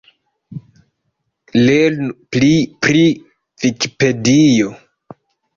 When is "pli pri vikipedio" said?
2.37-4.73